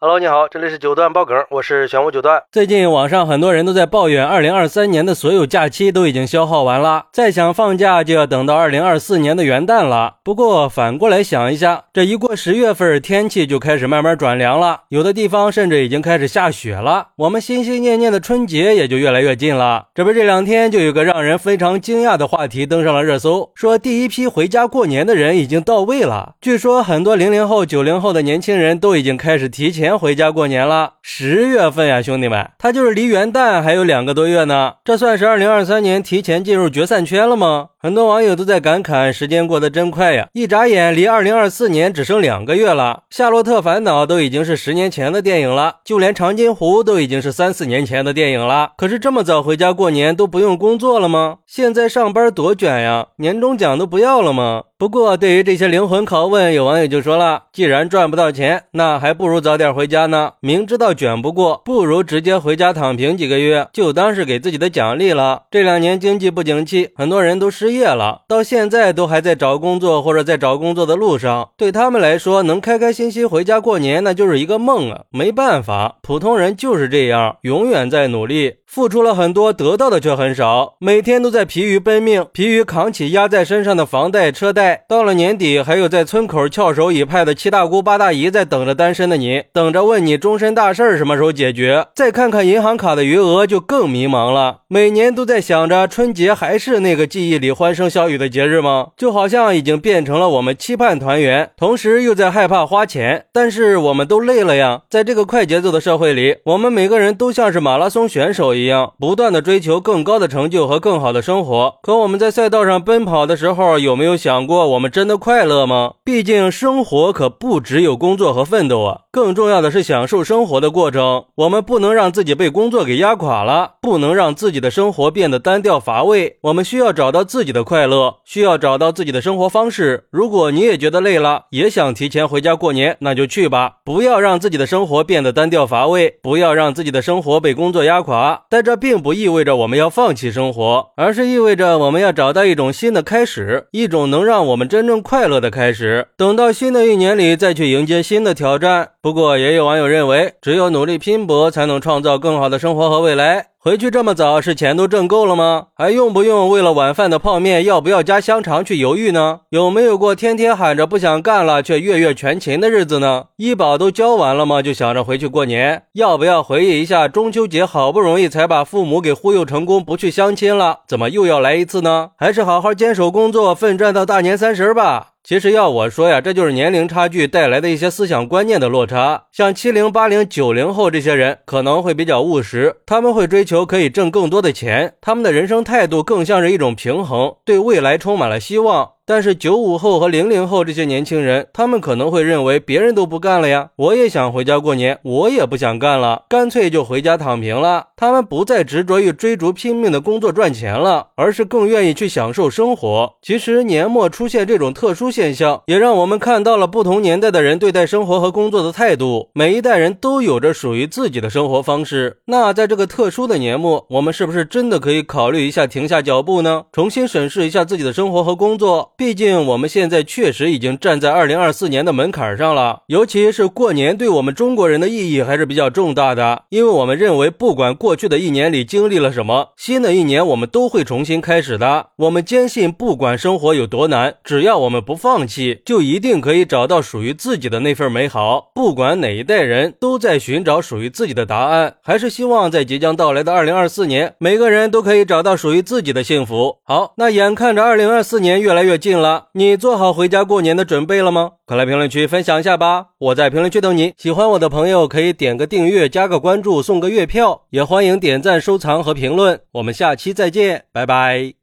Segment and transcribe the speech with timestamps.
[0.00, 2.40] Hello，你好，这里是九段爆梗，我是玄武九段。
[2.52, 10.18] 最近网上很多人都在抱怨，二零二三年的所有假期都已经消耗完了，再想放假就要等到二零二四年的元旦了。
[10.22, 19.86] 不过反过来想一下，这一过十月份，天气就开始慢慢转凉了，有的地方甚至已经开始下雪了，我们心心念念的春节也就越来越近了。
[19.96, 26.36] 这不，这两天就有个让人非常惊讶的话题登上了热搜，说第一批回家过年的人已经到位了。
[26.40, 29.87] 据说很多零零后、九零后的年轻人都已经开始提前。
[29.88, 37.68] 年回家过年了，十月份呀，兄弟们，他就是离元旦还有两个多月呢，这算是二零二三年提前进入决赛圈了吗？
[37.80, 43.04] 很多网友都在感慨，时间过得真快呀，一眨眼离二零二四年只剩两个月了。
[43.16, 48.72] 《夏洛特烦恼》都已经是十年前的电影了，就连《长津湖》都已经是三四年前的电影了。
[48.76, 51.38] 可是这么早回家过年都不用工作了吗？
[51.46, 54.64] 现在上班多卷呀，年终奖都不要了吗？
[54.78, 60.34] 不过，对于这些灵魂拷问，有网友就说了：“既然赚不到钱，那还不如早点回家呢。
[60.38, 71.48] 明知道卷不过，不如直接回家躺平几个月，就当是给自己的奖励了。”这两年经济不景气，很多人都失业了，到现在都还在找工作或者在找工作的路上。
[71.56, 75.00] 对他们来说，能开开心心回家过年，那就是一个梦啊！
[75.10, 78.58] 没办法，普通人就是这样，永远在努力。
[78.68, 84.84] 付出了很多，得到的却很少，每天都在疲于奔命，疲于扛起压在身上的房贷车贷。
[84.86, 91.86] 到了年底，还有在村口翘首以盼的七大姑八大姨在等着单身的你，等着问你终身大事儿什么时候解决。
[91.94, 94.58] 再看看银行卡的余额，就更迷茫了。
[94.68, 98.88] 每年都在想着春节还是那个记忆里欢声笑语的节日吗？
[98.98, 103.24] 就好像已经变成了我们期盼团圆，同时又在害怕花钱。
[103.32, 108.57] 但是我们都累了呀，在这个快节奏的社会里，我们每个人都像是马拉松选手。
[108.58, 111.76] 一样，不断的追求更高的成就和更好的生活。
[111.82, 115.94] 可我们在赛道上奔跑的时候，有没有想过我们真的快乐吗？
[116.04, 121.24] 毕竟生活可不只有工作和奋斗啊，更重要的是享受生活的过程。
[121.36, 126.38] 我们不能让自己被工作给压垮了，不能让自己的生活变得单调乏味。
[126.42, 130.04] 我们需要找到自己的快乐，需要找到自己的生活方式。
[130.10, 133.76] 如果你也觉得累了，也想提前回家过年，那就去吧。
[133.84, 138.44] 不要让自己的生活变得单调乏味，不要让自己的生活被工作压垮。
[138.50, 146.08] 但这并不意味着我们要放弃生活，而是意味着我们要找到一种新的开始，一种能让我们真正快乐的开始。
[146.16, 148.90] 等到新的一年里再去迎接新的挑战。
[149.02, 153.48] 不过，也有网友认为，只有努力拼搏，才能创造更好的生活和未来。
[153.68, 155.66] 回去这么早，是钱都挣够了吗？
[155.74, 159.40] 还用不用为了晚饭的泡面要不要加香肠去犹豫呢？
[159.50, 163.24] 有没有过天天喊着不想干了，却月月全勤的日子呢？
[163.36, 164.62] 医保都交完了吗？
[164.62, 165.82] 就想着回去过年？
[165.92, 172.12] 要不要回忆一下中秋节好不容易才把父母给忽悠成功，不去相亲了，怎么又要来一次呢？
[172.16, 175.08] 还是好好坚守工作，奋战到大年三十吧。
[175.28, 179.24] 其实要我说呀，这就是年龄差距带来的一些思想观念的落差。
[179.30, 188.92] 像七零、八零、九零后这些人可能会比较务实，他们会追求可以挣更多的钱，他们的人生态度更像是一种平衡，对未来充满了希望。
[189.08, 197.86] 但是九五后和零零后这些年轻人，他们可能会认为别人都不干了呀，我也想回家过年，我也不想干了，干脆就回家躺平了。
[197.96, 203.14] 他们不再执着于追逐拼命的工作赚钱了，而是更愿意去享受生活。
[203.22, 209.30] 其实年末出现这种特殊现象，也让我们看到了不同年代的人对待生活和工作的态度。
[209.32, 212.18] 每一代人都有着属于自己的生活方式。
[212.26, 216.64] 那在这个特殊的年末，我们是不是真的可以考虑一下停下脚步呢？
[216.72, 218.92] 重新审视一下自己的生活和工作。
[218.98, 231.90] 毕竟我们现在确实已经站在二零二四年的门槛上了，尤其是过年对我们中国人的意义还是比较重大的，因为我们认为不管过去的一年里经历了什么，新的一年我们都会重新开始的。
[231.94, 238.50] 我们坚信，不管生活有多难，只要我们不放弃，就一定可以找到属于自己的那份美好。
[238.52, 246.56] 不管哪一代人都在寻找属于自己的答案，还是希望在即将到来的二零二四年，每个人都可以找到属于自己的幸福。
[246.64, 248.87] 好，那眼看着二零二四年越来越近。
[248.88, 251.32] 定了，你做好回家过年的准备了吗？
[251.44, 252.86] 快来评论区分享一下吧！
[252.98, 253.92] 我在评论区等你。
[253.98, 259.40] 喜欢我的朋友可以点个订阅、加个关注、送个月票，也欢迎点赞、收藏和评论。
[259.52, 261.37] 我们下期再见，拜拜。